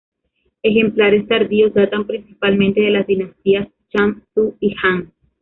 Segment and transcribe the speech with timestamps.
[0.63, 5.13] Ejemplares tardíos datan principalmente de las dinastías Shang, Zhou y Han.